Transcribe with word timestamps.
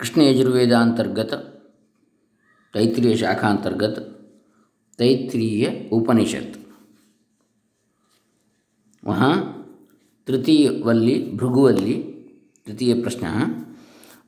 कृष्ण 0.00 0.22
यजुर्वेद 0.22 0.72
अंतर्गत 0.72 1.32
तैत्रीय 2.74 3.16
शाखा 3.16 3.48
अंतर्गत 3.48 3.98
तैत्रीय 4.98 5.66
उपनिषद 5.92 6.56
वहाँ 9.02 9.34
तृतीय 10.28 10.68
वल्ली 10.84 11.14
भृगुवल्ली 11.34 11.94
तृतीय 12.66 12.94
प्रश्न 13.02 13.26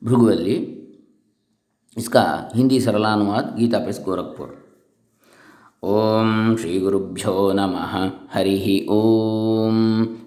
भृगुवल्ली 0.03 0.55
इसका 1.97 2.23
हिंदी 2.55 2.79
सरलानुवाद 2.81 3.55
गीता 3.57 3.79
प्रेस 3.79 3.99
गोरखपुर 4.05 4.49
ಓಂ 5.84 6.56
ಶ್ರೀ 6.60 6.78
ಗುರುಭ್ಯೋ 6.78 7.52
ನಮಃ. 7.52 7.96
ಹರಿ 8.32 8.86
ಓಂ. 8.88 9.78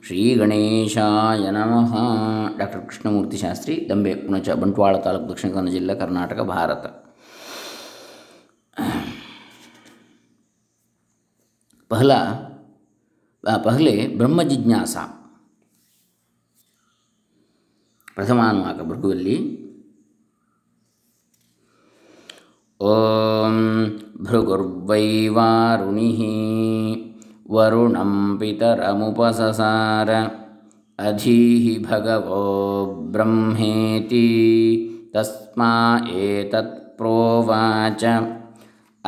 ಶ್ರೀ 0.05 0.35
ಗಣೇಶಾಯ 0.35 1.49
ನಮಃ. 1.49 1.93
ಡಾಕ್ಟರ್ 2.57 2.85
ಕೃಷ್ಣಮೂರ್ತಿ 2.85 3.37
ಶಾಸ್ತ್ರಿ, 3.37 3.87
ದಂಬೆ, 3.89 4.15
ಪುಣಚ, 4.15 4.49
ಬಂಟ್ವಾಳ 4.49 4.97
ತಾಲೂಕು 4.97 5.29
ದಕ್ಷಿಣ 5.29 5.53
ಕನ್ನಡ 5.53 5.71
ಜಿಲ್ಲೆ 5.71 5.95
ಕರ್ನಾಟಕ, 5.95 6.39
ಭಾರತ. 6.41 6.85
ಪಹಲ 11.89 12.13
ಪಹಲೆ 13.63 14.07
ಬ್ರಹ್ಮ 14.07 14.43
ಜಿಜ್ಞಾಸ. 14.43 14.97
ಪ್ರಥಮಾನುವಾಕ 18.15 18.81
ಭೃಗುವಲ್ಲಿ 18.81 19.66
भृगुर्वैवारुणिः। 24.27 26.21
वरुणं 27.49 28.37
पितरमुपससार 28.37 30.09
अधीः 30.99 31.65
भगवो 31.89 32.45
ब्रह्मेति 33.13 34.27
तस्मा 35.15 35.71
एतत्प्रोवाच 36.21 38.03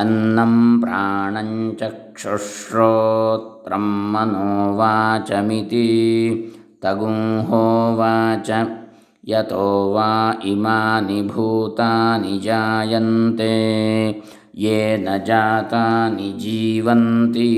अन्नं 0.01 0.53
प्राणं 0.81 1.49
चक्षुश्रोत्रं 1.79 3.87
मनोवाचमिति 4.13 5.87
तगुंहोवाच 6.83 8.49
यतो 9.29 9.69
वा 9.93 10.11
इमानि 10.45 11.21
भूतानि 11.21 12.39
जायन्ते 12.39 13.55
ये 14.55 14.97
न 14.97 15.23
जातानि 15.23 16.35
जीवन्ति 16.39 17.49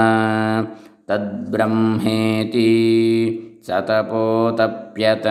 तद्ब्रह्मेति 1.10 2.70
सतपोतप्यत 3.68 5.24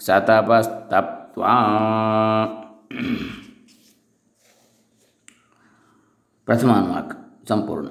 सतपस्तप्त्वा। 0.00 1.54
प्रथमानुवाक 6.46 7.36
संपूर्ण 7.48 7.88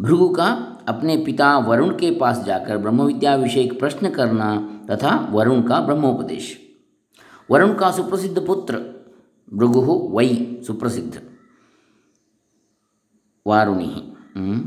भृगु 0.00 0.28
का 0.28 0.73
अपने 0.88 1.16
पिता 1.16 1.58
वरुण 1.58 1.98
के 1.98 2.10
पास 2.10 2.38
जाकर 2.38 2.78
ब्रह्म 2.78 3.02
विद्या 3.02 3.34
विषय 3.34 3.66
प्रश्न 3.66 4.10
करना 4.10 4.80
तथा 4.90 5.28
वरुण 5.30 5.62
का 5.62 5.80
ब्रह्मोपदेश। 5.80 6.60
वरुण 7.50 7.74
का 7.74 7.90
सुप्रसिद्ध 7.90 8.46
पुत्र 8.46 8.74
भृगु 9.54 10.10
वै 10.12 10.62
सुप्रसिद्ध। 10.66 11.22
वारुणि। 13.46 14.16
हम्म। 14.36 14.60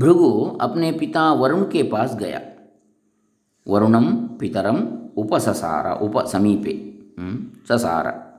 भृगु 0.00 0.58
अपने 0.60 0.92
पिता 0.92 1.32
वरुण 1.32 1.62
के 1.62 1.82
पास 1.82 2.14
गया। 2.14 2.40
वरुणम 3.68 4.16
पितरम 4.26 4.76
उपससार 5.16 6.00
उप 6.02 6.26
समीपे 6.26 6.98
हम्म। 7.18 7.50
ससार। 7.68 8.34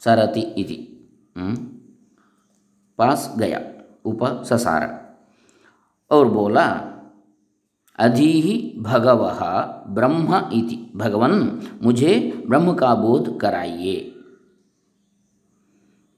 सरति 0.00 0.40
इति। 0.40 1.08
हम्म। 1.36 1.56
पास 2.98 3.34
गया। 3.38 3.84
उपससार। 4.04 5.05
और 6.10 6.28
बोला, 6.28 6.92
अधीहि 7.98 8.74
भगव 8.78 9.30
ब्रह्म 9.88 10.50
इति। 10.52 10.92
भगवन, 10.96 11.62
मुझे 11.82 12.42
ब्रह्म 12.46 12.74
का 12.74 12.94
बोध 12.94 13.40
कराइए। 13.40 14.12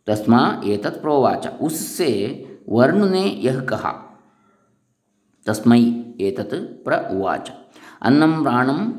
तस्मा 0.07 0.61
एतत् 0.65 1.01
प्रोवाच। 1.01 1.47
उससे 1.61 2.45
वर्ण 2.69 3.11
ने 3.11 3.25
यह 3.25 3.61
कहा, 3.61 3.93
तस्मै 5.47 5.81
एतत् 6.21 6.85
प्रउवाच 6.85 7.53
अन्नम 8.03 8.43
प्राणम 8.43 8.93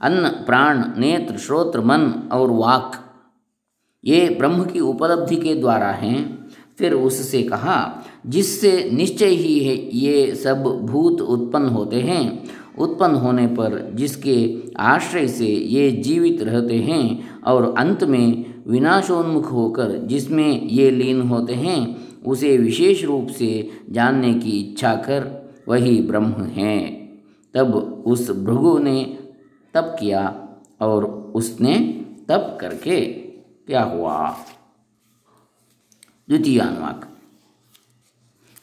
अन्न 0.00 0.28
प्राण, 0.28 0.84
नेत्र, 0.98 1.36
श्रोत्र, 1.36 1.80
मन 1.80 2.28
और 2.32 2.50
वाक, 2.50 2.92
ये 4.04 4.36
ब्रह्म 4.38 4.64
की 4.64 4.80
उपलब्धि 4.80 5.36
के 5.36 5.54
द्वारा 5.54 5.90
हैं। 5.90 6.48
फिर 6.78 6.94
उससे 6.94 7.42
कहा 7.42 8.02
जिससे 8.26 8.90
निश्चय 8.92 9.26
ही 9.26 9.64
है, 9.64 9.96
ये 9.96 10.34
सब 10.34 10.62
भूत 10.62 11.20
उत्पन्न 11.20 11.66
होते 11.66 12.00
हैं। 12.00 12.44
उत्पन्न 12.78 13.14
होने 13.14 13.46
पर 13.46 13.90
जिसके 13.94 14.54
आश्रय 14.76 15.28
से 15.28 15.46
ये 15.46 15.90
जीवित 15.90 16.42
रहते 16.42 16.74
हैं 16.74 17.40
और 17.40 17.74
अंत 17.78 18.04
में 18.04 18.54
विनाशोन्मुख 18.66 19.52
होकर 19.52 19.98
जिसमें 19.98 20.62
ये 20.62 20.90
लीन 20.90 21.20
होते 21.20 21.54
हैं, 21.54 21.96
उसे 22.22 22.58
विशेष 22.58 23.04
रूप 23.04 23.28
से 23.28 23.70
जानने 23.90 24.34
की 24.34 24.50
इच्छा 24.50 24.94
कर 24.94 25.52
वही 25.68 26.00
ब्रह्म 26.00 26.32
है। 26.32 26.78
तब 27.54 27.74
उस 28.06 28.30
भृगु 28.30 28.78
ने 28.78 29.18
तप 29.74 29.96
किया 30.00 30.48
और 30.80 31.04
उसने 31.34 32.04
तप 32.28 32.58
करके 32.60 33.00
क्या 33.66 33.82
हुआ? 33.82 34.36
द्वितीयान्वाक 36.28 37.13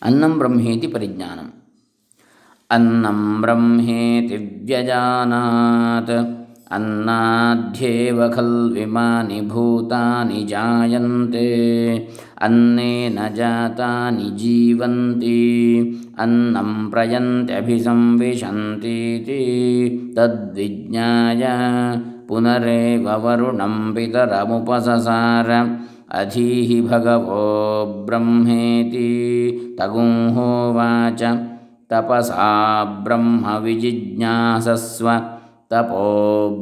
अन्नं 0.08 0.32
ब्रह्मेति 0.40 0.88
परिज्ञानम् 0.94 1.50
अन्नं 2.76 3.20
ब्रह्मेति 3.42 4.38
व्यजानात् 4.68 6.12
अन्नाध्येव 6.76 8.20
खल्विमानि 8.36 9.40
भूतानि 9.52 10.40
जायन्ते 10.52 11.50
अन्नेन 12.48 13.18
जातानि 13.36 14.28
जीवन्ति 14.42 15.38
अन्नं 16.24 16.72
प्रयन्त्यभिसंविशन्तीति 16.92 19.40
तद्विज्ञाय 20.18 21.44
पुनरेव 22.28 23.06
वरुणं 23.26 23.76
पितरमुपससार 23.96 25.50
अधीः 26.12 26.82
भगवो 26.88 27.44
ब्रह्मेति 28.06 29.10
तगुंहोवाच 29.80 31.22
तपसा 31.92 32.84
ब्रह्मविजिज्ञासस्व 33.04 35.08
तपो 35.72 36.08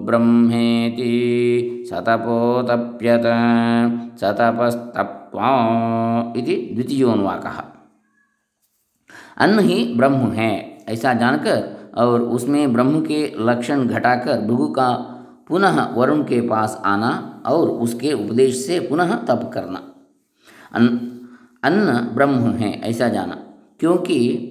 ब्रह्मेति 0.06 1.14
सतपोतप्यत। 1.90 3.26
सतपस्तप्त्वा 4.22 5.50
इति 6.38 6.56
द्वितीयोन्वाकः 6.74 7.58
अन्न 9.38 9.60
ही 9.60 9.94
ब्रह्म 9.98 10.32
है, 10.32 10.78
ऐसा 10.90 11.14
जानकर 11.14 11.94
और 11.98 12.22
उसमें 12.22 12.74
ब्रह्म 12.74 13.02
के 13.02 13.34
लक्षण 13.40 13.88
घटाकर 13.88 14.42
भृगु 14.42 14.70
का 14.70 15.16
पुनः 15.50 15.96
वरुण 15.96 16.22
के 16.22 16.42
पास 16.42 16.82
आना 16.86 17.44
और 17.46 17.70
उसके 17.70 18.14
उपदेश 18.14 18.56
से 18.56 18.80
पुनः 18.80 19.16
तप 19.16 19.52
करना। 19.54 19.82
अन्न 21.64 22.10
ब्रह्म 22.16 22.34
है, 22.34 22.82
ऐसा 22.82 23.08
जाना। 23.08 23.38
क्योंकि 23.80 24.46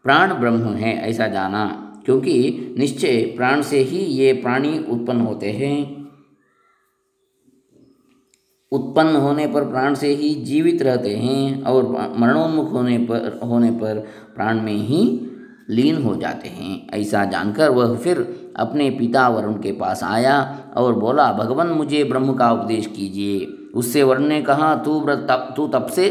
प्राण 0.04 0.34
ब्रह्म 0.34 0.74
है, 0.74 1.10
ऐसा 1.10 1.28
जाना, 1.28 1.88
क्योंकि 2.06 2.76
निश्चय 2.78 3.22
प्राण 3.38 3.62
से 3.62 3.80
ही 3.80 3.98
ये 3.98 4.34
प्राणी 4.34 4.78
उत्पन्न 4.90 5.22
होते 5.22 5.52
हैं। 5.52 6.02
उत्पन्न 8.72 9.16
होने 9.16 9.48
पर 9.48 9.64
प्राण 9.64 9.94
से 9.94 10.08
ही 10.08 10.34
जीवित 10.36 10.82
रहते 10.82 11.16
हैं 11.16 11.64
और 11.64 11.88
मरणोन्मुख 12.18 12.72
होने 12.74 12.98
पर 12.98 13.40
होने 13.44 13.72
पर 13.72 14.00
प्राण 14.36 14.62
में 14.62 14.74
ही 14.74 15.28
लीन 15.72 16.02
हो 16.04 16.16
जाते 16.16 16.50
हैं। 16.50 16.88
ऐसा 16.90 17.24
जानकर 17.26 17.70
वह 17.70 17.96
फिर 17.96 18.20
अपने 18.58 18.90
पिता 18.90 19.28
वरुण 19.30 19.54
के 19.54 19.72
पास 19.72 20.04
आया 20.04 20.36
और 20.78 20.94
बोला, 20.94 21.32
भगवान, 21.34 21.68
मुझे 21.68 22.04
ब्रह्म 22.04 22.34
का 22.34 22.52
उपदेश 22.52 22.86
कीजिए। 22.88 23.46
उससे 23.76 24.04
वरुण 24.04 24.24
ने 24.24 24.42
कहा, 24.42 24.76
तू 24.76 25.00
तप 25.00 25.54
तू 25.56 25.68
तप 25.68 25.88
से 25.88 26.06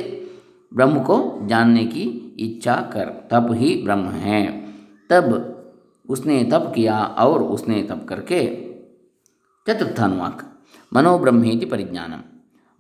ब्रह्म 0.75 1.01
को 1.01 1.17
जानने 1.43 1.85
की 1.85 2.37
इच्छा 2.41 2.75
कर। 2.93 3.05
तप 3.31 3.49
ही 3.53 3.75
ब्रह्म 3.85 4.05
है। 4.05 4.47
तब 5.11 5.47
उसने 6.09 6.43
तप 6.45 6.73
किया 6.75 6.99
और 7.19 7.43
उसने 7.43 7.83
तप 7.83 8.07
करके 8.09 8.41
चतुर्थानुवाक, 9.67 10.43
मनोब्रह्मेति 10.93 11.67
परिज्ञानम। 11.67 12.30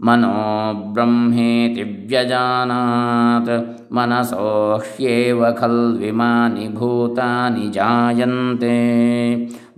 मनो 0.04 0.72
ब्रह्मेति 0.94 1.82
व्यजानात्। 1.82 3.80
मनसो 3.92 4.76
ह्येव 4.76 5.50
खल्विमानि 5.50 6.68
भूतानि 6.68 7.70
जायन्ते। 7.70 8.80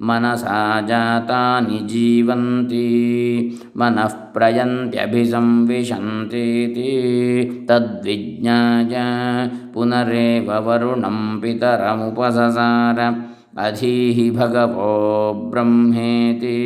मनसा 0.00 0.80
जातानि 0.80 1.78
जीवन्ति। 1.78 2.86
मनः 3.76 4.08
प्रयन्त्यभिसंविशन्तीति। 4.08 5.46
तद्विज्ञाय 7.68 8.90
पुनरेव 9.74 10.52
वरुणं 10.52 11.40
पितरमुपससार। 11.40 13.22
अधीहि 13.58 14.30
भगवो 14.30 15.32
ब्रह्मेति। 15.50 16.58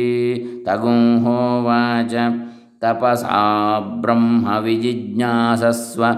तगुंहोवाच 0.67 2.41
तपसा 2.81 3.79
ब्रह्मविजिज्ञासस्व 3.79 6.15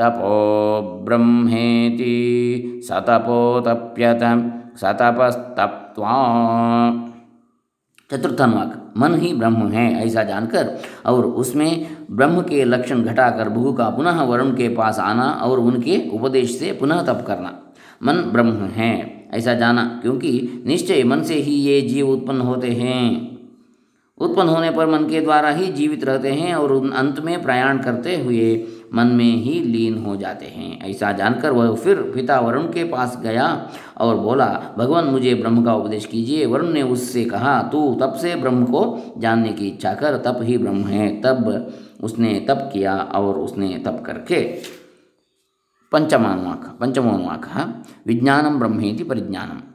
तपो 0.00 1.00
ब्रह्मेति 1.04 2.80
सतपोतप्यत। 2.84 4.52
सतपस्तप्त्वा। 4.76 6.12
चतुर्थानुवाक। 8.10 8.94
मन 8.96 9.14
ही 9.14 9.34
ब्रह्म 9.34 9.68
है, 9.68 10.06
ऐसा 10.06 10.22
जानकर 10.22 10.78
और 11.06 11.26
उसमें 11.26 11.86
ब्रह्म 12.10 12.40
के 12.40 12.64
लक्षण 12.64 13.02
घटाकर 13.02 13.48
भूगु 13.48 13.72
का 13.72 13.90
पुनः 13.90 14.22
वरुण 14.22 14.50
के 14.50 14.68
पास 14.68 14.98
आना 14.98 15.22
और 15.22 15.60
उनके 15.60 16.10
उपदेश 16.10 16.58
से 16.58 16.72
पुनः 16.72 17.02
तप 17.02 17.24
करना। 17.26 17.58
मन 18.02 18.12
ब्रह्म 18.12 18.50
है, 18.50 19.28
ऐसा 19.34 19.54
जाना, 19.54 19.98
क्योंकि 20.02 20.62
निश्चय 20.66 21.04
मन 21.04 21.22
से 21.22 21.34
ही 21.34 21.52
ये 21.52 21.80
जीव 21.80 22.08
उत्पन्न 22.08 22.40
होते 22.40 22.68
हैं। 22.68 23.29
उत्पन्न 24.20 24.48
होने 24.48 24.70
पर 24.70 24.86
मन 24.86 25.08
के 25.08 25.20
द्वारा 25.20 25.50
ही 25.50 25.66
जीवित 25.72 26.04
रहते 26.04 26.32
हैं 26.32 26.54
और 26.54 26.72
उन 26.72 26.90
अंत 26.90 27.20
में 27.20 27.42
प्रयाण 27.42 27.78
करते 27.78 28.16
हुए 28.16 28.66
मन 28.94 29.06
में 29.06 29.32
ही 29.34 29.60
लीन 29.60 29.96
हो 29.98 30.16
जाते 30.16 30.46
हैं। 30.46 30.90
ऐसा 30.90 31.12
जानकर 31.12 31.50
वह 31.50 31.74
फिर 31.74 32.00
पिता 32.14 32.38
वरुण 32.40 32.62
के 32.62 32.84
पास 32.84 33.18
गया 33.22 33.46
और 33.96 34.16
बोला, 34.16 34.74
भगवान, 34.78 35.04
मुझे 35.04 35.34
ब्रह्म 35.34 35.64
का 35.64 35.74
उपदेश 35.74 36.06
कीजिए। 36.06 36.46
वरुण 36.46 36.68
ने 36.68 36.82
उससे 36.82 37.24
कहा, 37.24 37.62
तू 37.62 37.94
तब 37.94 38.14
से 38.14 38.34
ब्रह्म 38.36 38.64
को 38.64 39.14
जानने 39.18 39.52
की 39.52 39.68
इच्छा 39.68 39.94
कर 39.94 40.16
तप 40.16 40.38
ही 40.42 40.58
ब्रह्म 40.58 40.84
है। 40.84 41.08
तब 41.20 41.72
उसने 42.02 42.46
तप 42.48 42.70
किया 42.72 42.96
और 42.96 43.38
उसने 43.38 43.68
तप 43.86 44.02
करके 44.06 44.42
पंचमानुवाक, 45.92 46.76
पंचमोनुवाक 46.80 47.50
विज्ञानम 48.06 48.58
ब्रह्मेति 48.58 49.04
परिज्ञानम। 49.04 49.69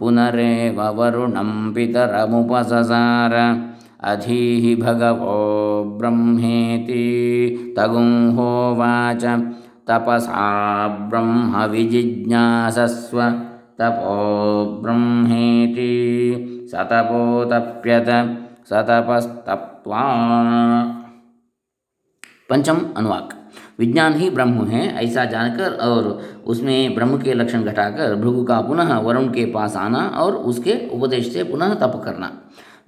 पुनरेव 0.00 0.82
वरुणं 0.82 1.72
पितरमुपससार। 1.72 3.62
अधीहि 4.04 4.76
भगवो 4.76 5.57
ब्रह्मेति 5.84 7.74
तगुंहोवाच 7.78 9.24
तपसा 9.90 10.88
ब्रह्मविजिज्ञासस्व। 10.88 13.42
तपो 13.80 14.78
ब्रह्मेति 14.82 15.90
सतपोतप्यत। 16.72 18.06
सतपस्तप्त्वा। 18.70 20.02
पंचम 22.50 22.80
अनुवाक। 22.96 23.34
विज्ञान 23.78 24.14
ही 24.14 24.30
ब्रह्म 24.30 24.64
है, 24.64 25.04
ऐसा 25.04 25.24
जानकर 25.24 25.70
और 25.70 26.22
उसमें 26.46 26.94
ब्रह्म 26.94 27.18
के 27.18 27.34
लक्षण 27.34 27.62
घटाकर 27.62 28.14
भृगु 28.14 28.44
का 28.44 28.60
पुनः 28.60 28.98
वरुण 28.98 29.22
के 29.22 29.44
पास 29.44 29.76
आना 29.76 29.98
और 29.98 30.34
उसके 30.34 30.88
उपदेश 30.92 31.32
से 31.32 31.44
पुनः 31.44 31.74
तप 31.74 32.02
करना। 32.04 32.30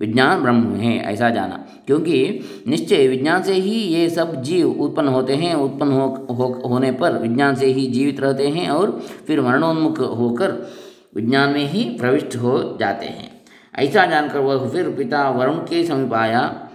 विज्ञान 0.01 0.43
ब्रह्म 0.43 0.75
है 0.75 0.99
ऐसा 0.99 1.31
जाना। 1.31 1.67
क्योंकि 1.87 2.41
निश्चय 2.69 3.09
विज्ञान 3.09 3.43
से 3.43 3.53
ही 3.53 3.71
ये 3.71 4.11
सब 4.11 4.43
जीव 4.43 4.69
उत्पन्न 4.69 5.09
होते 5.09 5.35
हैं 5.35 5.55
उत्पन्न 5.55 5.93
हो, 5.93 6.27
हो 6.31 6.63
होने 6.69 6.93
पर 6.93 7.13
विज्ञान 7.13 7.55
से 7.55 7.67
ही 7.67 7.87
जीवित 7.87 8.21
रहते 8.21 8.49
हैं 8.49 8.69
और 8.69 9.01
फिर 9.27 9.41
मरणोन्मुख 9.41 10.01
होकर 10.01 10.71
विज्ञान 11.15 11.51
में 11.51 11.67
ही 11.67 11.85
प्रविष्ट 11.85 12.37
हो 12.37 12.77
जाते 12.81 13.07
हैं। 13.07 13.41
ऐसा 13.79 14.07
जानकर 14.07 14.39
वह 14.39 14.69
फिर 14.69 14.91
पिता 14.91 15.31
वरुण 15.31 15.55
के 15.55 15.85
समीप 15.85 16.15
आया 16.15 16.69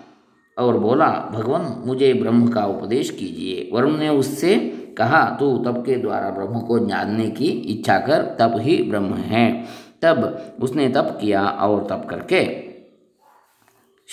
और 0.57 0.77
बोला 0.77 1.31
भगवान 1.33 1.83
मुझे 1.85 2.13
ब्रह्म 2.13 2.47
का 2.47 2.65
उपदेश 2.65 3.09
कीजिए। 3.09 3.69
वरुण 3.73 3.97
ने 3.97 4.09
उससे 4.09 4.55
कहा 4.97 5.37
तू 5.39 5.57
तप 5.57 5.83
के 5.85 5.95
द्वारा 5.95 6.29
ब्रह्म 6.29 6.59
को 6.59 6.79
जानने 6.79 7.29
की 7.29 7.45
इच्छा 7.45 7.97
कर 7.97 8.35
तप 8.39 8.53
ही 8.57 8.83
ब्रह्म 8.83 9.13
है। 9.13 9.65
तब 10.01 10.41
उसने 10.61 10.89
तप 10.89 11.17
किया 11.21 11.47
और 11.47 11.87
तप 11.89 12.07
करके 12.09 12.64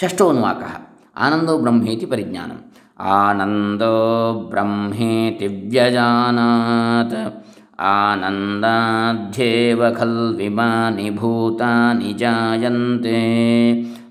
षष्ठोऽनुवाकः 0.00 0.70
आनन्दो 1.16 1.58
ब्रह्मेति 1.58 2.06
परिज्ञानम्। 2.06 2.58
आनन्दो 3.00 4.48
ब्रह्मेति 4.50 5.46
व्यजानात्। 5.46 7.42
आनन्दाध्येव 7.80 9.90
खल्विमानि 9.90 11.10
भूतानि 11.10 12.14
जायन्ते। 12.14 13.20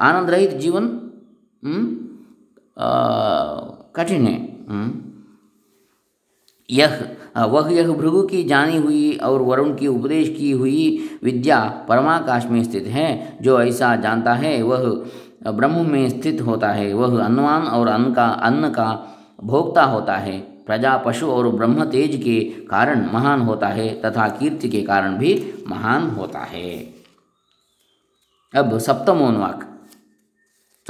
आनंद 0.00 0.30
रहित 0.30 0.50
जीवन 0.52 0.88
कठिन 3.94 4.26
है। 4.26 4.66
हम्म। 4.68 5.10
यह 6.70 7.16
वह 7.38 7.72
यह 7.72 7.92
भृगु 7.92 8.22
की 8.22 8.44
जानी 8.44 8.76
हुई 8.76 9.16
और 9.16 9.42
वरुण 9.42 9.74
की 9.74 9.86
उपदेश 9.86 10.28
की 10.38 10.50
हुई 10.50 11.10
विद्या 11.22 11.86
परमाकाश 11.88 12.46
में 12.46 12.64
स्थित 12.64 12.84
है, 12.86 13.38
जो 13.42 13.60
ऐसा 13.60 13.96
जानता 13.96 14.34
है, 14.34 14.62
वह 14.62 15.06
ब्रह्म 15.50 15.90
में 15.90 16.20
स्थित 16.20 16.40
होता 16.40 16.68
है। 16.68 16.92
वह 16.92 17.24
अन्नवान 17.24 17.62
और 17.62 17.88
अन्न 17.88 18.14
का 18.14 18.26
अन्न 18.26 18.70
का 18.70 19.16
भोक्ता 19.44 19.84
होता 19.84 20.16
है। 20.16 20.40
प्रजा, 20.40 20.96
पशु 20.96 21.26
और 21.26 21.48
ब्रह्म 21.48 21.84
तेज 21.84 22.22
के 22.24 22.40
कारण 22.44 23.12
महान 23.12 23.40
होता 23.40 23.66
है, 23.66 24.02
तथा 24.02 24.28
कीर्ति 24.28 24.68
के 24.68 24.82
कारण 24.82 25.18
भी 25.18 25.52
महान 25.68 26.10
होता 26.10 26.38
है। 26.38 26.94
अब 28.54 28.78
सप्तमोन्वाक। 28.78 29.69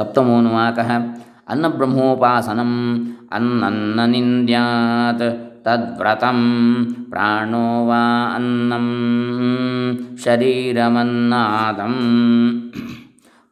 सप्तमोन्वाक 0.01 0.79
है 0.89 0.99
अन्न 1.53 1.69
ब्रह्मोपासनम 1.69 2.73
अन्न 3.37 4.11
निंद्यात 4.11 5.23
तद्व्रतं 5.65 6.39
प्राणो 7.11 7.65
वा 7.87 8.03
अन्नं 8.37 8.87
शरीरमन्नादम्। 10.25 11.99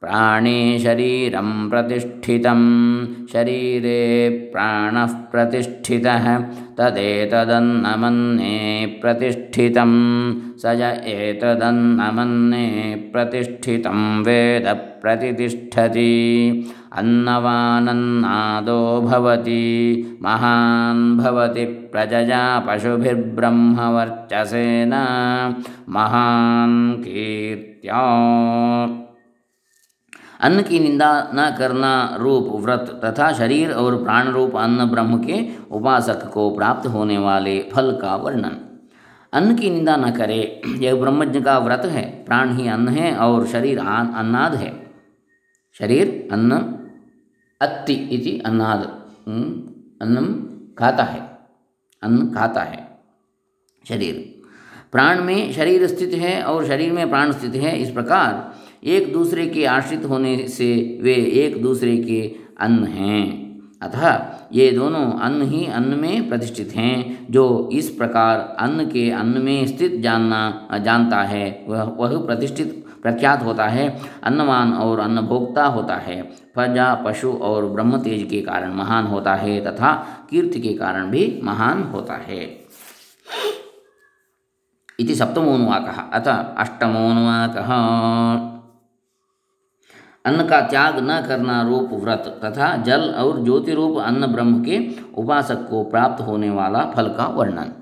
प्राणे 0.01 0.79
शरीरं 0.79 1.71
प्रतिष्ठितं। 1.71 3.07
शरीरे 3.33 4.51
प्राणः 4.53 5.07
प्रतिष्ठितः। 5.07 6.45
तदेतदन्नमन्ये 6.79 8.87
प्रतिष्ठितं। 8.87 9.89
स 10.59 10.63
य 10.67 11.03
एतदन्नमन्ये 11.07 13.11
प्रतिष्ठितं। 13.13 14.23
वेद 14.23 14.81
प्रतिष्ठति। 15.03 16.71
अन्नवानन्नादो 16.93 19.01
भवति। 19.01 20.19
महान् 20.23 21.19
भवति 21.19 21.65
प्रजया 21.65 22.59
पशुभिर्ब्रह्मवर्चसेन। 22.59 24.93
महान् 25.89 27.03
कीर्त्या 27.03 29.08
अन्न 30.41 30.63
की 30.63 30.79
निंदा 30.79 31.11
न 31.35 31.51
करना 31.59 32.17
रूप 32.17 32.49
व्रत 32.63 33.01
तथा 33.05 33.33
शरीर 33.33 33.73
और 33.73 34.03
प्राण 34.05 34.29
रूप 34.29 34.57
अन्न 34.57 34.85
ब्रह्म 34.85 35.19
के 35.25 35.39
उपासक 35.71 36.25
को 36.33 36.49
प्राप्त 36.51 36.87
होने 36.87 37.19
वाले 37.19 37.59
फल 37.73 37.91
का 38.03 38.15
वर्णन। 38.17 38.57
अन्न 39.33 39.55
की 39.57 39.71
निंदा 39.71 39.97
न 39.97 40.11
करे, 40.11 40.41
यह 40.79 40.95
ब्रह्मज्ञ 40.95 41.41
का 41.41 41.59
व्रत 41.59 41.85
है, 41.87 42.05
प्राण 42.25 42.57
ही 42.57 42.69
अन्न 42.69 42.89
है 42.89 43.15
और 43.17 43.47
शरीर 43.47 43.79
अन्नाद 43.79 44.55
है। 44.55 44.71
शरीर 45.81 46.29
अन्न 46.33 46.59
अति 47.61 47.95
इति 48.13 48.39
अन्नाद 48.47 48.83
अन्नम 50.03 50.27
खाता 50.79 51.05
है, 51.05 51.21
अन्न 52.03 52.31
खाता 52.35 52.63
है, 52.63 52.87
शरीर। 53.85 54.25
प्राण 54.93 55.23
में 55.23 55.53
शरीर 55.53 55.87
स्थित 55.87 56.15
है 56.15 56.43
और 56.43 56.67
शरीर 56.67 56.93
में 56.93 57.09
प्राण 57.11 57.33
स्थित 57.33 57.55
है, 57.55 57.77
इस 57.79 57.91
प्रकार 57.91 58.53
एक 58.85 59.13
दूसरे 59.13 59.47
के 59.47 59.65
आश्रित 59.65 60.05
होने 60.05 60.49
से 60.49 60.99
वे 61.03 61.15
एक 61.15 61.63
दूसरे 61.63 61.97
के 61.97 62.37
अन्न 62.61 62.85
हैं। 62.85 63.49
अतः 63.83 64.27
ये 64.53 64.71
दोनों 64.71 65.13
अन्न 65.19 65.43
ही 65.43 65.67
अन्न 65.67 65.95
में 65.95 66.29
प्रतिष्ठित 66.29 66.73
हैं, 66.77 67.27
जो 67.31 67.71
इस 67.73 67.91
प्रकार 67.91 68.57
अन्न 68.59 68.85
के 68.85 69.11
अन्न 69.11 69.39
में 69.39 69.67
स्थित 69.67 70.01
जानना, 70.01 70.69
जानता 70.85 71.23
है, 71.23 71.65
वह 71.69 71.83
वह 71.83 72.27
प्रतिष्ठित, 72.27 72.85
प्रख्यात 73.03 73.45
होता 73.45 73.67
है, 73.67 74.01
अन्नवान 74.23 74.73
और 74.73 74.99
अन्नभोक्ता 74.99 75.65
होता 75.65 75.95
है। 75.95 76.23
प्रजा, 76.23 76.95
पशु 76.95 77.33
और 77.33 77.67
ब्रह्म 77.67 77.99
तेज 77.99 78.31
के 78.31 78.41
कारण 78.41 78.73
महान 78.73 79.07
होता 79.07 79.35
है, 79.35 79.65
तथा 79.65 80.07
कीर्ति 80.31 80.61
के 80.61 80.75
कारण 80.75 81.11
भी 81.11 81.41
महान 81.45 81.83
होता 81.83 82.15
है। 82.15 82.69
इति 85.01 85.15
सप्तमोनुवाकः 85.15 86.01
अथ 86.01 86.57
अष्टमोनुवाकः 86.59 87.69
अन्न 90.29 90.49
का 90.49 90.61
त्याग 90.61 90.99
न 90.99 91.25
करना 91.29 91.63
रूप 91.63 91.91
व्रत 91.93 92.41
तथा 92.45 92.77
जल 92.77 93.01
और 93.01 93.45
ज्योति 93.45 93.73
रूप 93.75 93.99
अन्न 93.99 94.27
ब्रह्म 94.27 94.65
के 94.65 94.89
उपासक 95.15 95.69
को 95.71 95.85
प्राप्त 95.85 96.27
होने 96.27 96.51
वाला 96.51 96.79
फल 96.97 97.07
का 97.07 97.27
वर्णन। 97.27 97.73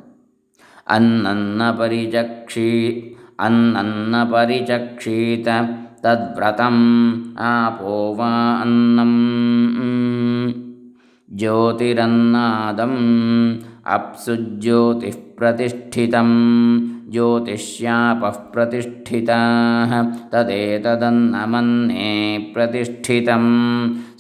अन्नन्न 0.88 1.72
परिचक्षी 1.78 3.02
अन्नन्न 3.40 4.24
परिचक्षीत, 4.24 5.48
तद्व्रतम 6.04 6.74
आपो 7.38 8.14
वा 8.14 8.56
अन्नम। 8.56 9.16
ज्योतिरन्नादम्, 11.36 12.94
अप्सु 13.86 14.36
ज्योतिः 14.36 15.12
प्रतिष्ठितम्। 15.38 16.95
ज्योतिष्यापः 17.12 18.30
प्रतिष्ठिताः 18.30 19.92
तदेतदन्नमन्ये 20.32 22.12
प्रतिष्ठितं 22.54 23.44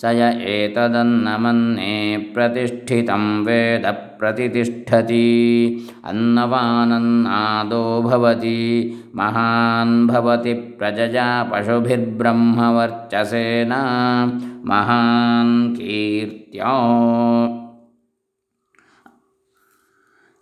स 0.00 0.02
य 0.04 0.30
एतदन्नमन्ये 0.54 2.16
प्रतिष्ठितं 2.34 3.24
वेद 3.44 3.86
प्रतिष्ठति। 4.20 5.28
अन्नवानन्नादो 6.04 7.82
भवति 8.02 8.60
महान् 9.16 10.06
भवति 10.06 10.54
प्रजया 10.78 11.26
पशुभिर्ब्रह्मवर्चसेन। 11.52 13.72
महान् 14.66 15.74
कीर्त्या 15.74 16.72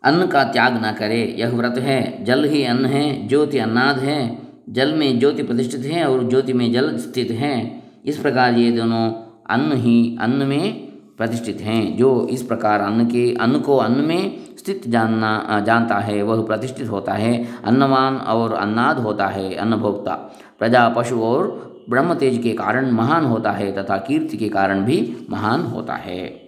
अन्न 0.05 0.27
का 0.27 0.45
त्याग 0.45 0.87
न 0.87 0.93
करे। 0.99 1.37
यह 1.39 1.49
व्रत 1.49 1.75
है। 1.79 2.25
जल 2.25 2.45
ही 2.45 2.65
अन्न 2.65 2.85
है। 2.85 3.29
ज्योति 3.29 3.59
अन्नाद 3.59 3.99
है। 3.99 4.39
जल 4.71 4.93
में 4.93 5.19
ज्योति 5.19 5.43
प्रतिष्ठित 5.43 5.81
है 5.81 6.09
और 6.09 6.31
ज्योति 6.31 6.53
में 6.53 6.73
जल 6.73 6.97
स्थित 6.97 7.31
है। 7.31 7.83
इस 8.07 8.19
प्रकार 8.19 8.55
ये 8.55 8.73
दोनों 8.73 9.13
अन्न 9.51 9.73
ही 9.73 10.19
अन्न 10.21 10.35
में 10.35 10.73
प्रतिष्ठित 11.19 11.61
हैं। 11.61 11.97
जो 11.97 12.27
इस 12.31 12.43
प्रकार 12.43 12.81
अन्न 12.81 13.05
के, 13.05 13.37
अन्न 13.41 13.59
को 13.59 13.77
अन्न 13.77 14.05
में 14.05 14.37
स्थित 14.59 14.89
जानना, 14.89 15.61
जानता 15.67 15.99
है, 15.99 16.23
वह 16.23 16.47
प्रतिष्ठित 16.47 16.89
होता 16.89 17.13
है। 17.13 17.49
अन्नवान 17.65 18.17
और 18.17 18.53
अन्नाद 18.53 18.99
होता 18.99 19.27
है। 19.27 19.55
अन्नभोक्ता, 19.55 20.13
प्रजा, 20.59 20.89
पशु 20.89 21.21
और 21.21 21.75
ब्रह्म 21.91 22.15
तेज 22.15 22.43
के 22.43 22.51
कारण 22.51 22.91
महान 22.91 23.25
होता 23.25 23.53
है 23.53 23.73
तथा 23.73 23.97
कीर्ति 23.97 24.37
के 24.37 24.49
कारण 24.49 24.85
भी 24.85 25.17
महान 25.31 25.61
होता 25.61 25.95
है। 25.95 26.44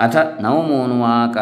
अथ 0.00 0.14
नवमोनुवाक 0.42 1.36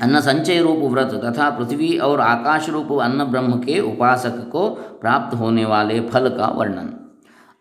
अन्न 0.00 0.20
संचय 0.20 0.58
रूप 0.62 0.80
व्रत 0.92 1.12
तथा 1.24 1.50
पृथ्वी 1.50 1.90
और 1.98 2.20
आकाश 2.20 2.68
रूप 2.68 2.88
अन्न 3.02 3.24
ब्रह्म 3.24 3.58
के 3.58 3.76
उपासक 3.80 4.38
को 4.52 4.62
प्राप्त 5.00 5.34
होने 5.34 5.64
वाले 5.64 6.00
फल 6.00 6.28
का 6.28 6.46
वर्णन। 6.46 6.88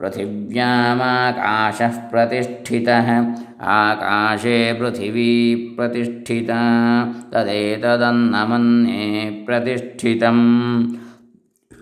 पृथिव्यामाकाशः 0.05 1.88
प्रतिष्ठितः। 1.88 3.35
आकाशे 3.62 4.74
पृथिवी 4.74 5.55
प्रतिष्ठिता। 5.55 6.62
तदेतदन्नमन्ये 7.33 9.43
प्रतिष्ठितं 9.45 10.38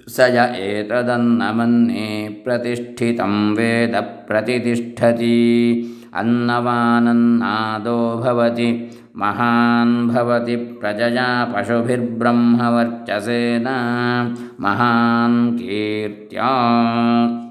स 0.10 0.20
य 0.20 0.54
एतदन्नमन्ये 0.56 2.30
प्रतिष्ठितं 2.30 3.56
वेद 3.56 4.06
प्रतिष्ठति। 4.28 5.90
अन्नवानन्नादो 6.14 8.22
भवति। 8.24 9.00
महान् 9.18 10.08
भवति 10.08 10.56
प्रजया 10.56 11.46
पशुभिर्ब्रह्मवर्चसेन। 11.46 13.66
महान् 14.62 15.58
कीर्त्या 15.58 17.43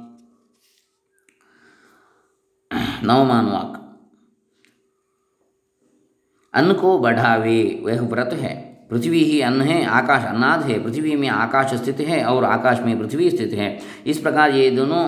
नवमानुवाक। 3.04 3.78
अन्न 6.54 6.72
को 6.72 6.98
बढ़ावे, 6.98 7.82
वह 7.84 8.00
व्रत 8.00 8.32
है। 8.32 8.54
पृथ्वी 8.90 9.24
ही 9.24 9.40
अन्न 9.40 9.60
है, 9.60 9.84
आकाश 9.84 10.24
अन्नाद 10.24 10.62
है। 10.62 10.82
पृथ्वी 10.84 11.16
में 11.16 11.28
आकाश 11.28 11.74
स्थित 11.74 12.00
है 12.00 12.24
और 12.24 12.44
आकाश 12.44 12.80
में 12.80 12.98
पृथ्वी 12.98 13.30
स्थित 13.30 13.52
है। 13.52 13.78
इस 14.06 14.18
प्रकार 14.18 14.50
ये 14.50 14.70
दोनों 14.70 15.04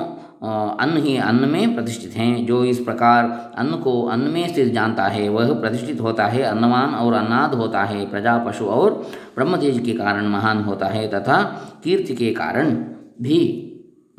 अन्न 0.76 0.96
ही 0.96 1.16
अन्न 1.16 1.48
में 1.48 1.74
प्रतिष्ठित 1.74 2.12
हैं। 2.12 2.46
जो 2.46 2.64
इस 2.64 2.78
प्रकार 2.78 3.52
अन्न 3.56 3.76
को 3.76 4.02
अन्न 4.02 4.30
में 4.30 4.48
स्थित 4.48 4.72
जानता 4.72 5.04
है, 5.04 5.28
वह 5.28 5.52
प्रतिष्ठित 5.60 6.00
होता 6.00 6.26
है, 6.26 6.42
अन्नवान 6.42 6.94
और 6.94 7.14
अन्नाद 7.14 7.54
होता 7.54 7.84
है 7.84 8.10
प्रजा 8.10 8.38
पशु 8.38 8.64
और 8.64 8.90
ब्रह्मतेज 9.34 9.78
के 9.86 9.92
कारण 9.92 10.26
महान 10.26 10.62
होता 10.64 10.86
है 10.86 11.08
तथा 11.08 11.42
कीर्ति 11.84 12.14
के 12.14 12.32
कारण 12.32 12.70
भी 13.22 13.40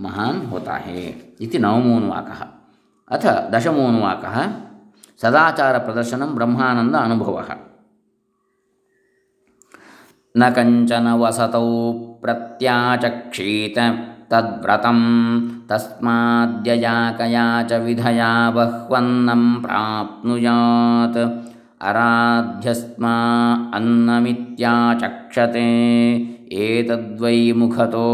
महान 0.02 0.46
होता 0.46 0.74
है। 0.74 1.34
इति 1.42 1.60
नवमोन्वाकः 1.60 2.55
ಅಥ 3.12 3.54
ದಶಮೋನುವಾಕ 3.54 4.26
ಸದಾಚಾರ 5.22 5.78
ಪ್ರದರ್ಶನ 5.78 6.34
ಬ್ರಹ್ಮಾನಂದ 6.34 6.96
ಅನುಭವ 7.02 7.44
ನ 10.36 10.50
ಕಂಚನ 10.50 11.08
ವಸತೌ 11.14 11.94
ಪ್ರತ್ಯಾಚಕ್ಷೀತ 12.22 13.78
ತದ್ವ್ರತಂ 14.30 15.02
ತಸ್ಮಾದ್ಯಯಾಕಯಾಚ 15.70 17.84
ವಿಧಯಾ 17.84 18.50
ಬಹ್ವನ್ನಂ 18.50 19.62
ಪ್ರಾಪ್ನುಯಾತ್ 19.62 21.46
ಅರಾಧ್ಯಸ್ಮಾ 21.82 23.16
ಅನ್ನಮಿತ್ಯಾಚಕ್ಷತೆ 23.76 25.68
एतद्वै 26.52 27.52
मुखतो 27.52 28.06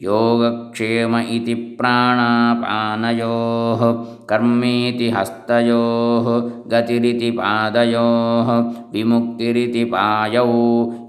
योगक्षेम 0.04 1.18
इति 1.20 1.54
प्राणापानयोः 1.80 3.82
कर्मेति 4.30 5.10
हस्तयोः 5.16 6.28
गतिरिति 6.72 7.32
पादयोः 7.40 8.52
विमुक्तिरिति 8.94 9.84
पायौ 9.94 10.48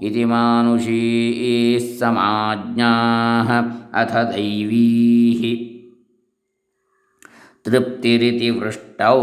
इति 0.07 0.25
मानुषीः 0.25 1.79
समाज्ञाः 1.99 3.57
अथ 4.01 4.15
दैवीः 4.33 5.68
तृप्तिरिति 7.65 8.49
वृष्टौ 8.59 9.17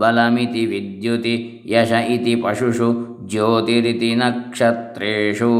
बलमिति 0.00 0.64
विद्युति 0.72 1.34
यश 1.72 1.92
इति 2.14 2.34
पशुषु 2.44 2.88
ज्योतिरिति 3.32 4.10
नक्षत्रेषु 4.20 5.50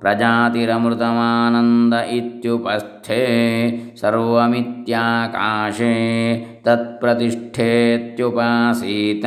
प्रजातिरमृतमानन्द 0.00 1.94
इत्युपस्थे 2.16 3.20
सर्वमित्याकाशे 4.00 5.92
तत्प्रतिष्ठेत्युपासीत 6.66 9.24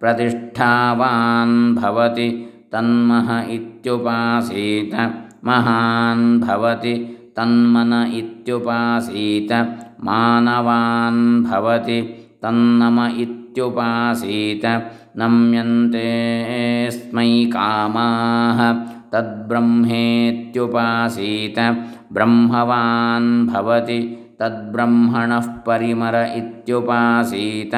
प्रतिष्ठावान् 0.00 1.54
भवति 1.74 2.28
तन्मह 2.72 3.28
इत्युपासीत 3.54 4.94
महान् 5.46 6.24
भवति 6.40 6.94
तन्मन 7.36 7.92
इत्युपासीत 8.18 9.52
मानवान् 10.06 11.22
भवति 11.44 12.00
तन्नम 12.42 12.98
इत्युपासीत 13.22 14.64
नम्यन्ते 15.18 16.10
स्मै 16.90 17.32
कामाः। 17.54 18.60
तद्ब्रह्मेत्युपासीत 19.12 21.58
ब्रह्मवान् 22.12 23.30
भवति। 23.46 24.00
तद्ब्रह्मणः 24.40 25.46
परिमर 25.66 26.16
इत्युपासीत 26.36 27.74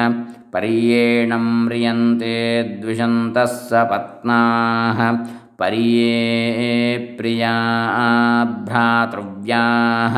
पर्येणं 0.53 1.45
म्रियन्ते 1.65 2.35
द्विषन्तः 2.81 3.45
सपत्नाः 3.45 4.99
पर्ये 5.59 6.97
प्रिया 7.17 7.53
भ्रातृव्याः 8.67 10.15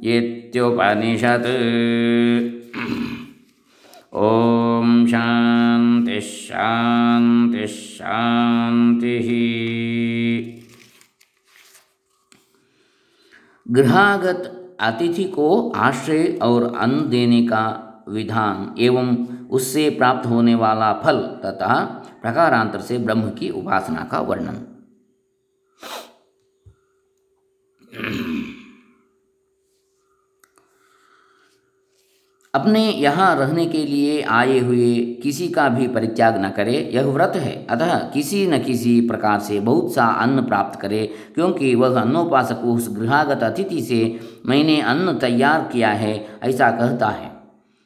इत्युपनिषत्। 0.07 1.47
ॐ 4.15 5.07
शान्तिः 5.07 6.21
शान्तिः 6.21 7.67
शान्तिः 7.67 9.29
गृहागत 13.67 14.77
अतिथि 14.81 15.25
को 15.25 15.49
आश्रय 15.71 16.25
और 16.43 16.63
अन्न 16.77 17.09
देने 17.09 17.43
का 17.43 17.65
विधान 18.09 18.75
एवं 18.79 19.17
उससे 19.49 19.89
प्राप्त 19.91 20.27
होने 20.27 20.55
वाला 20.55 20.93
फल 20.93 21.19
तथा 21.45 21.75
प्रकारांतर 22.23 22.81
से 22.81 22.99
ब्रह्म 22.99 23.31
की 23.31 23.51
उपासना 23.51 24.09
का 24.13 24.21
वर्णन। 24.21 24.57
अपने 32.55 32.91
यहाँ 32.91 33.37
रहने 33.37 33.67
के 33.67 33.79
लिए 33.79 34.23
आए 34.23 34.59
हुए 34.59 35.01
किसी 35.23 35.49
का 35.49 35.69
भी 35.69 35.89
परित्याग 35.89 36.45
न 36.45 36.51
करे, 36.51 36.91
यह 36.95 37.03
व्रत 37.03 37.33
है। 37.37 37.67
अतः 37.67 37.99
किसी 37.99 38.47
न 38.47 38.63
किसी 38.63 39.01
प्रकार 39.01 39.41
से 39.41 39.61
बहुत 39.61 39.95
सा 39.95 40.07
अन्न 40.07 40.45
प्राप्त 40.47 40.81
करे, 40.81 41.15
क्योंकि 41.35 41.75
वह 41.75 42.01
अन्नोपासक 42.01 42.57
उस 42.57 42.99
गृहागत 42.99 43.43
अतिथि 43.43 43.83
से, 43.83 44.21
मैंने 44.47 44.81
अन्न 44.81 45.19
तैयार 45.19 45.69
किया 45.73 45.89
है, 45.89 46.41
ऐसा 46.43 46.71
कहता 46.71 47.09
है। 47.09 47.38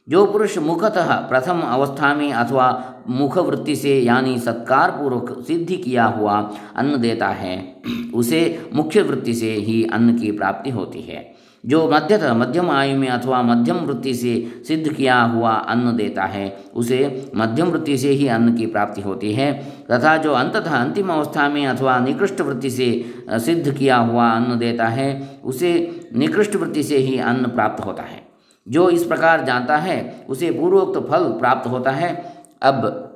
जो 0.08 0.26
पुरुष 0.26 0.58
मुखतः 0.58 1.14
प्रथम 1.14 1.60
अवस्था 1.60 2.14
में 2.14 2.32
अथवा 2.32 2.94
मुखवृत्ति 3.08 3.76
से 3.76 3.98
यानी 4.00 4.38
सत्कार 4.38 4.90
पूर्वक 4.90 5.44
सिद्धि 5.46 5.76
किया 5.76 6.04
हुआ 6.04 6.50
अन्न 6.76 7.00
देता 7.00 7.28
है। 7.28 7.82
उसे 8.14 8.70
मुख्य 8.74 9.02
वृत्ति 9.02 9.34
से 9.34 9.52
ही 9.52 9.84
अन्न 9.84 10.18
की 10.18 10.32
प्राप्ति 10.32 10.70
होती 10.70 11.00
है। 11.00 11.34
जो 11.66 11.90
मध्यतः 11.90 12.34
मध्यम 12.34 12.70
आयु 12.70 12.98
में 12.98 13.08
अथवा 13.08 13.42
मध्यम 13.42 13.76
वृत्ति 13.76 14.14
से 14.14 14.62
सिद्ध 14.68 14.92
किया 14.92 15.22
हुआ 15.22 15.52
अन्न 15.52 15.96
देता 15.96 16.24
है, 16.24 16.58
उसे 16.74 17.30
मध्यम 17.36 17.68
वृत्ति 17.68 17.98
से 17.98 18.08
ही 18.08 18.28
अन्न 18.28 18.56
की 18.56 18.66
प्राप्ति 18.66 19.00
होती 19.00 19.32
है। 19.32 19.52
तथा 19.90 20.16
जो 20.16 20.32
अंततः 20.32 20.76
अंतिम 20.76 21.08
अवस्था 21.08 21.48
में 21.48 21.66
अथवा 21.66 21.98
निकृष्ट 21.98 22.40
वृत्ति 22.40 22.70
से 22.70 23.14
सिद्ध 23.30 23.74
किया 23.74 23.96
हुआ 23.96 24.30
अन्न 24.30 24.58
देता 24.58 24.86
है, 24.86 25.40
उसे 25.44 26.00
निकृष्ट 26.16 26.56
वृत्ति 26.56 26.82
से 26.82 26.96
ही 26.96 27.18
अन्न 27.18 27.46
प्राप्त 27.46 27.84
होता 27.84 28.02
है। 28.02 28.31
जो 28.68 28.90
इस 28.90 29.04
प्रकार 29.04 29.44
जानता 29.44 29.76
है, 29.76 30.26
उसे 30.28 30.50
पूर्वोक्त 30.50 31.08
फल 31.10 31.24
प्राप्त 31.24 31.70
होता 31.70 31.90
है। 31.90 32.36
अब 32.62 33.08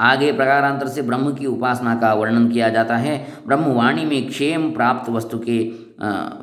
आगे 0.00 0.32
प्रकारांतर 0.32 0.88
से 0.88 1.02
ब्रह्म 1.02 1.34
की 1.34 1.46
उपासना 1.46 1.94
का 1.94 2.14
वर्णन 2.14 2.48
किया 2.48 2.68
जाता 2.68 2.96
है। 2.96 3.26
ब्रह्मवाणी 3.46 4.04
में 4.04 4.28
क्षेम 4.28 4.70
प्राप्त 4.70 5.10
वस्तु 5.10 5.38
के 5.38 5.84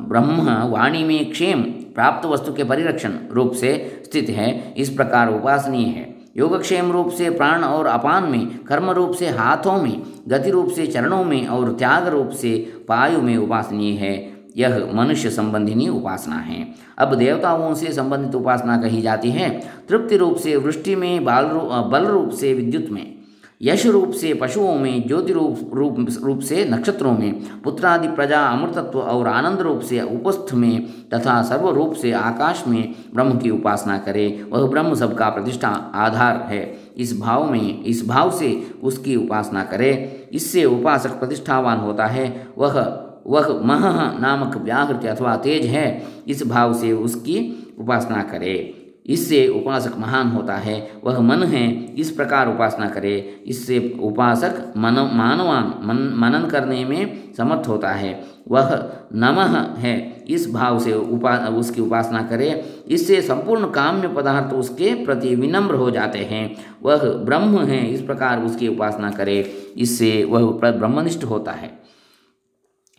ब्रह्म 0.02 0.52
वाणी 0.72 1.04
में 1.04 1.32
क्षेम 1.32 1.62
प्राप्त 1.62 2.26
वस्तु 2.26 2.54
के 2.54 2.64
परिरक्षण 2.64 3.14
रूप 3.32 3.52
से 3.52 4.04
स्थित 4.06 4.30
है। 4.30 4.74
इस 4.74 4.90
प्रकार 4.90 5.30
उपासनीय 5.30 5.86
है। 5.86 6.16
योगक्षेम 6.38 6.92
रूप 6.92 7.10
से 7.10 7.30
प्राण 7.30 7.64
और 7.64 7.86
अपान 7.86 8.24
में, 8.24 8.58
कर्म 8.58 8.90
रूप 8.90 9.12
से 9.12 9.30
हाथों 9.30 9.84
में, 9.84 10.02
गति 10.28 10.50
रूप 10.50 10.70
से 10.70 10.88
चरणों 10.88 11.24
में 11.24 11.48
और 11.48 11.72
त्याग 11.72 12.08
रूप 12.08 12.30
से 12.30 12.58
पायु 12.88 13.22
में 13.22 13.38
उपासनीय 13.38 13.94
है। 13.96 14.31
यह 14.58 14.90
मनुष्य 14.94 15.30
संबंधिनी 15.30 15.88
उपासना 15.88 16.36
है। 16.36 16.68
अब 16.98 17.14
देवताओं 17.14 17.74
से 17.74 17.94
संबंधित 17.94 18.36
उपासना 18.36 18.78
कही 18.78 19.02
जाती 19.02 19.32
है। 19.32 19.50
तृप्ति 19.90 20.18
रूप 20.18 20.36
से 20.36 20.56
वृष्टि 20.56 20.96
में, 20.96 21.26
बाल 21.26 21.46
बल 21.92 22.06
रूप 22.06 22.30
से 22.30 22.54
विद्युत 22.54 22.90
में, 22.90 23.22
यश 23.62 23.86
रूप 23.86 24.12
से 24.12 24.34
पशुओं 24.34 24.76
में, 24.76 25.08
ज्योति 25.08 25.34
रूप 25.34 25.72
रूप 25.74 26.06
रूप 26.24 26.40
से 26.40 26.66
नक्षत्रों 26.66 27.12
में, 27.12 27.62
पुत्रादि 27.62 28.08
प्रजा, 28.08 28.40
अमृतत्व 28.42 29.00
और 29.00 29.28
आनंद 29.28 29.62
रूप 29.62 29.80
से 29.80 30.02
उपस्थ 30.02 30.54
में 30.54 30.86
तथा 31.10 31.42
सर्व 31.42 31.70
रूप 31.70 31.94
से 31.94 32.12
आकाश 32.12 32.64
में 32.68 32.96
ब्रह्म 33.14 33.38
की 33.38 33.50
उपासना 33.50 33.98
करे, 33.98 34.46
वह 34.50 34.68
ब्रह्म 34.70 34.94
सबका 34.94 35.30
प्रतिष्ठा 35.30 35.68
आधार 35.96 36.38
है। 36.50 36.80
इस 36.98 37.20
भाव 37.20 37.52
में, 37.52 37.84
इस 37.84 38.08
भाव 38.08 38.32
से 38.32 38.72
उसकी 38.84 39.16
उपासना 39.16 39.64
करे। 39.64 39.92
इससे 40.34 40.66
उपासक 40.66 41.10
प्रतिष्ठावान 41.10 41.78
होता 41.78 42.06
है। 42.06 42.48
वह 42.58 43.08
वह 43.28 43.62
मह 43.64 44.20
नामक 44.20 44.58
व्याहृत 44.58 45.06
अथवा 45.06 45.36
तेज 45.36 45.66
है, 45.66 46.04
इस 46.28 46.48
भाव 46.48 46.74
से 46.74 46.92
उसकी 46.92 47.68
उपासना 47.80 48.22
करे। 48.22 48.78
इससे 49.06 49.48
उपासक 49.48 49.98
महान 49.98 50.28
होता 50.28 50.54
है, 50.54 50.92
वह 51.04 51.20
मन 51.20 51.44
है, 51.44 51.94
इस 51.96 52.12
प्रकार 52.12 52.48
उपासना 52.48 52.90
करे। 52.90 53.44
इससे 53.48 53.98
उपासक 54.02 54.74
मन, 54.78 55.10
मानवान, 55.14 55.74
मन, 55.84 56.14
मनन 56.18 56.50
करने 56.50 56.86
में 56.86 57.34
समर्थ 57.34 57.68
होता 57.68 57.90
है। 57.90 58.24
वह 58.50 58.92
नमः 59.16 59.80
है, 59.82 60.24
इस 60.30 60.52
भाव 60.52 60.80
से 60.80 60.94
उपा, 60.94 61.38
उसकी 61.38 61.82
उपासना 61.82 62.22
करे। 62.22 62.66
इससे 62.88 63.22
संपूर्ण 63.22 63.66
काम्य 63.66 64.08
पदार्थ 64.08 64.54
उसके 64.54 65.06
प्रति 65.06 65.36
विनम्र 65.36 65.76
हो 65.76 65.92
जाते 65.92 66.20
हैं। 66.20 66.56
वह 66.84 66.98
ब्रह्म 66.98 67.60
है, 67.60 67.94
इस 67.94 68.02
प्रकार 68.02 68.44
उसकी 68.44 68.68
उपासना 68.68 69.12
करे। 69.12 69.52
इससे 69.78 70.24
वह 70.24 70.72
ब्रह्मनिष्ठ 70.72 71.24
होता 71.24 71.52
है। 71.52 71.81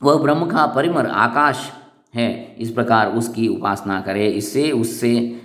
वह 0.04 0.22
ब्रह्म 0.22 0.46
का 0.46 0.66
परिमर 0.66 1.06
आकाश 1.06 1.70
है। 2.14 2.56
इस 2.60 2.70
प्रकार 2.70 3.12
उसकी 3.12 3.48
उपासना 3.48 4.00
करे। 4.00 4.28
इससे 4.28 4.70
उससे 4.70 5.38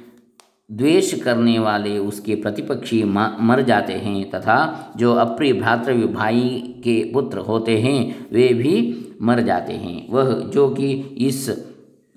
द्वेष 0.72 1.14
करने 1.22 1.60
वाले 1.60 1.98
उसके 1.98 2.36
प्रतिपक्षी 2.36 3.04
मर 3.04 3.62
जाते 3.62 3.94
हैं 3.94 4.30
तथा 4.30 4.94
जो 4.98 5.14
अप्रिय 5.14 5.54
भ्रातृव्य 5.54 6.08
भाई 6.08 6.50
के 6.84 7.12
पुत्र 7.14 7.38
होते 7.40 7.78
हैं, 7.80 8.28
वे 8.32 8.48
भी 8.54 8.76
मर 9.22 9.42
जाते 9.42 9.74
हैं। 9.74 10.08
वह 10.10 10.34
जो 10.50 10.68
कि 10.70 10.92
इस 11.20 11.50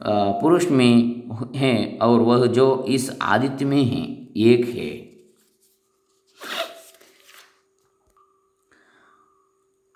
पुरुष 0.00 0.70
में 0.70 1.22
हैं 1.56 1.98
और 1.98 2.20
वह 2.20 2.46
जो 2.46 2.84
इस 2.88 3.10
आदित्य 3.22 3.64
में 3.64 3.82
है, 3.84 4.02
एक 4.36 4.68
है। 4.68 5.09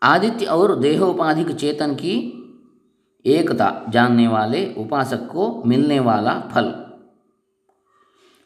आदित्य 0.04 0.46
और 0.46 0.74
देहोपाधिक 0.76 1.50
चेतन 1.50 1.94
की 1.94 2.16
एकता 3.24 3.72
जानने 3.88 4.28
वाले 4.28 4.74
उपासक 4.78 5.26
को 5.26 5.62
मिलने 5.66 6.00
वाला 6.00 6.32
फल। 6.54 6.74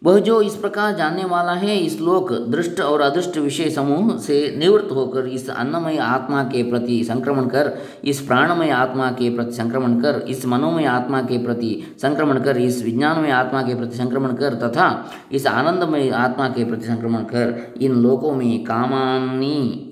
वह 0.03 0.18
जो 0.18 0.40
इस 0.42 0.55
प्रकार 0.57 0.94
जानने 0.97 1.25
वाला 1.25 1.53
है, 1.53 1.77
इस 1.77 2.01
लोक 2.01 2.33
दृष्ट 2.33 2.81
और 2.81 3.01
अदृष्ट 3.01 3.37
विषय 3.37 3.71
समूह 3.71 4.16
से 4.18 4.57
निवृत्त 4.59 4.92
होकर 4.92 5.27
इस 5.27 5.49
अन्नमय 5.51 5.97
आत्मा 5.97 6.42
के 6.42 6.62
प्रति 6.71 7.05
संक्रमण 7.05 7.49
कर, 7.49 7.73
इस 8.05 8.21
प्राणमय 8.21 8.71
आत्मा 8.71 9.11
के 9.11 9.35
प्रति 9.37 9.53
संक्रमण 9.53 10.01
कर, 10.01 10.25
इस 10.29 10.47
मनोमय 10.47 10.85
आत्मा 10.85 11.23
के 11.23 11.38
प्रति 11.44 11.97
संक्रमण 12.03 12.42
कर, 12.42 12.59
इस 12.59 12.83
विज्ञानमय 12.85 13.31
आत्मा 13.31 13.62
के 13.62 13.75
प्रति 13.75 13.97
संक्रमण 13.97 14.37
कर 14.37 14.55
तथा 14.55 15.11
इस 15.33 15.47
आनंदमय 15.47 16.09
आत्मा 16.11 16.49
के 16.49 16.64
प्रति 16.64 16.87
संक्रमण 16.87 17.25
कर, 17.25 17.75
इन 17.81 17.92
लोकों 17.92 18.35
में 18.35 18.64
कामानी 18.64 19.88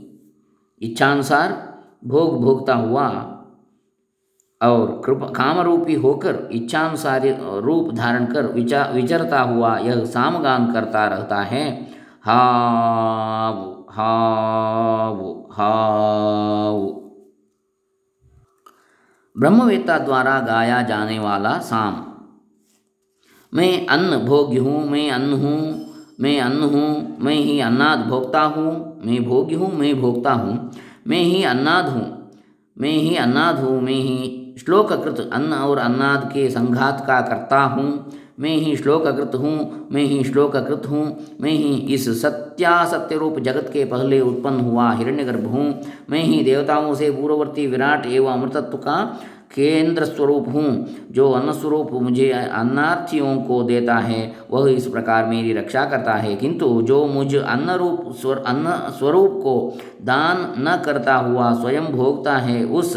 इच्छानुसार 0.83 1.53
भोग 2.05 2.43
भोगता 2.43 2.75
हुआ 2.75 3.09
और 4.61 5.03
कृपा 5.05 5.27
कामरूपी 5.27 5.95
होकर 5.95 6.49
इच्छानुसार 6.53 7.23
रूप 7.61 7.93
धारण 7.95 8.27
कर 8.27 8.47
विचा 8.47 8.85
विचरता 8.85 9.41
हुआ 9.41 9.79
यह 9.79 10.05
सामगान 10.05 10.73
करता 10.73 11.07
रहता 11.07 11.41
है। 11.43 11.83
हाव 12.25 13.87
हाव 13.91 15.19
हाव। 15.53 16.81
ब्रह्मवेत्ता 19.37 19.99
द्वारा 19.99 20.41
गाया 20.41 20.83
जाने 20.83 21.19
वाला 21.19 21.59
साम। 21.59 22.05
मैं 23.53 23.87
अन्न 23.87 24.19
भोग्य 24.19 24.59
हूँ, 24.59 24.89
मैं 24.91 25.11
अन्न 25.11 25.33
हूँ 25.33 25.96
मैं 26.21 26.41
अन्न 26.41 26.63
हूँ, 26.63 27.17
मैं 27.21 27.35
ही 27.35 27.59
अन्नाद 27.61 27.99
भोगता 27.99 28.43
हूँ, 28.43 29.01
मैं 29.05 29.23
भोग्य 29.25 29.55
हूँ, 29.55 29.73
मैं 29.73 30.01
भोगता 30.01 30.33
हूँ। 30.33 30.71
मैं 31.07 31.23
ही 31.23 31.43
अन्नाद 31.45 31.89
हूँ, 31.89 32.07
मैं 32.77 32.91
ही 32.91 33.17
अन्नाद 33.17 33.59
हूँ, 33.59 33.81
मैं 33.81 33.93
ही 33.93 34.55
श्लोककृत 34.59 35.31
अन्न 35.33 35.53
और 35.53 35.79
अन्नाद 35.79 36.31
के 36.35 36.49
संघात 36.51 37.05
का 37.07 37.21
करता 37.21 37.61
हूँ। 37.61 38.13
मैं 38.41 38.57
ही 38.57 38.77
श्लोककृत 38.77 39.35
हूँ, 39.35 39.89
मैं 39.93 40.03
ही 40.03 40.25
श्लोककृत 40.25 40.87
हूँ, 40.87 41.05
मैं 41.41 41.51
ही 41.51 41.75
इस 41.95 42.09
सत्यासत्य 42.23 43.17
रूप 43.17 43.39
जगत 43.39 43.71
के 43.73 43.85
पहले 43.85 44.21
उत्पन्न 44.21 44.61
हुआ 44.61 44.91
हिरण्यगर्भ 44.93 45.47
हूँ। 45.47 45.65
मैं 46.11 46.23
ही 46.23 46.43
देवताओं 46.45 46.95
से 46.95 47.11
पूर्ववर्ती 47.11 47.67
विराट 47.67 48.07
एवं 48.07 48.33
अमृतत्व 48.33 48.79
का 48.79 48.97
केंद्र 49.55 50.05
स्वरूप 50.05 50.49
हूँ, 50.49 50.87
जो 51.11 51.33
अन्न 51.33 51.53
स्वरूप 51.53 51.93
मुझे 51.93 52.31
अन्नार्थियों 52.31 53.37
को 53.37 53.63
देता 53.63 53.95
है, 53.95 54.33
वह 54.51 54.71
इस 54.71 54.87
प्रकार 54.87 55.27
मेरी 55.27 55.53
रक्षा 55.53 55.85
करता 55.85 56.13
है। 56.13 56.37
किंतु 56.37 56.83
जो 56.83 57.07
मुझ 57.07 57.35
अन्न 57.35 57.71
रूप 57.71 58.15
स्वर, 58.21 58.45
अन्न 58.47 58.91
स्वरूप 58.99 59.31
को 59.33 59.79
दान 60.03 60.55
न 60.59 60.83
करता 60.85 61.15
हुआ 61.15 61.53
स्वयं 61.53 61.85
भोगता 61.85 62.37
है, 62.37 62.65
उस 62.65 62.97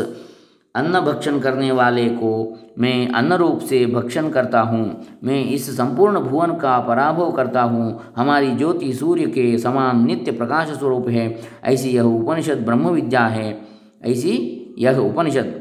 अन्न 0.76 1.00
भक्षण 1.00 1.40
करने 1.40 1.72
वाले 1.72 2.10
को 2.10 2.60
मैं 2.80 3.10
अन्न 3.10 3.34
रूप 3.34 3.60
से 3.60 3.86
भक्षण 3.86 4.30
करता 4.30 4.62
हूँ। 4.62 5.04
मैं 5.24 5.46
इस 5.46 5.78
संपूर्ण 5.78 6.20
भुवन 6.20 6.52
का 6.52 6.80
पराभव 6.80 7.32
करता 7.32 7.62
हूँ। 7.62 8.00
हमारी 8.18 8.52
ज्योति 8.52 8.94
सूर्य 8.94 9.26
के 9.26 9.58
समान 9.58 10.06
नित्य 10.06 10.32
प्रकाश 10.32 10.68
स्वरूप 10.68 11.10
है। 11.10 11.40
ऐसी 11.64 11.90
यह 11.90 12.04
उपनिषद 12.04 12.58
ब्रह्म 12.58 12.90
विद्या 12.90 13.22
है। 13.22 13.62
ऐसी 14.06 14.56
यह 14.78 14.98
उपनिषद 14.98 15.59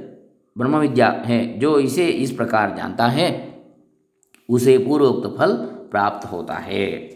ब्रह्म 0.58 0.76
विद्या 0.76 1.22
है, 1.26 1.58
जो 1.58 1.78
इसे 1.78 2.06
इस 2.06 2.30
प्रकार 2.32 2.74
जानता 2.76 3.06
है, 3.06 3.28
उसे 4.48 4.78
पूर्वोक्त 4.78 5.38
फल 5.38 5.52
प्राप्त 5.90 6.32
होता 6.32 6.54
है। 6.54 7.10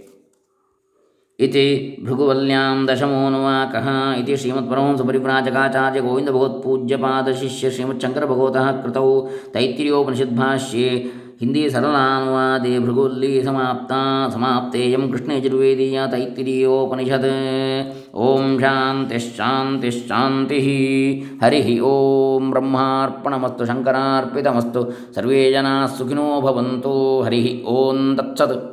इति 1.38 1.96
भृगुवल्यां 2.02 2.87
दशमोऽनुवाकः 2.87 4.14
इति 4.14 4.37
श्रीमत्परमहंसपरिव्राजकाचार्य 4.37 6.00
गोविन्दभगवत्पूज्यपादशिष्य 6.00 7.70
श्रीमच्छङ्करभगवतः 7.70 8.83
कृतौ 8.83 9.20
तैत्तिर्योपनिषद्भाष्ये 9.52 11.12
हिंदी 11.42 11.70
सरलानुवादे 11.70 12.78
भृगुल्ली 12.78 13.42
समाप्ता, 13.42 14.31
समाप्तेयं 14.31 15.11
कृष्णयजुर्वेदीया 15.11 16.07
तैत्तिरीयोपनिषत्। 16.07 17.24
ॐ 18.14 18.61
शान्तिश्शान्तिश्शान्तिः 18.61 20.66
हरिः 21.44 21.83
ॐ 21.83 22.50
ब्रह्मार्पणमस्तु, 22.50 23.66
शङ्करार्पितमस्तु, 23.66 24.87
सर्वे 25.14 25.52
जनाः 25.52 25.87
सुखिनो 25.87 26.40
भवन्तु, 26.40 27.22
हरिः 27.26 27.72
ॐ 27.72 28.16
तत्सत्। 28.16 28.71